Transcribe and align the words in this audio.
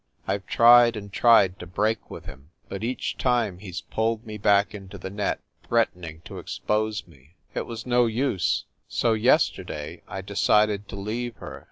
I 0.27 0.35
ve 0.39 0.43
tried 0.47 0.95
and 0.97 1.13
tried 1.13 1.59
to 1.59 1.67
break 1.67 2.09
with 2.09 2.25
him, 2.25 2.49
but 2.67 2.83
each 2.83 3.19
time 3.19 3.59
he 3.59 3.69
s 3.69 3.81
pulled 3.81 4.25
me 4.25 4.39
back 4.39 4.73
into 4.73 4.97
the 4.97 5.11
net, 5.11 5.41
threatening 5.67 6.21
to 6.21 6.39
expose 6.39 7.05
me. 7.07 7.35
It 7.53 7.67
was 7.67 7.85
no 7.85 8.07
use. 8.07 8.65
So, 8.87 9.13
yesterday, 9.13 10.01
I 10.07 10.21
decided 10.21 10.87
to 10.87 10.95
leave 10.95 11.35
her. 11.35 11.59